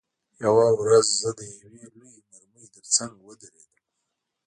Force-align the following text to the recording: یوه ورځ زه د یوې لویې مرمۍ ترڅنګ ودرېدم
یوه 0.43 0.67
ورځ 0.81 1.07
زه 1.21 1.29
د 1.39 1.41
یوې 1.61 1.83
لویې 1.95 2.19
مرمۍ 2.29 2.65
ترڅنګ 2.75 3.13
ودرېدم 3.27 3.79